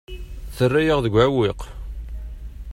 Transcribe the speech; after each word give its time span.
Terra-yaɣ 0.55 0.99
deg 1.01 1.13
uɛewwiq. 1.15 1.61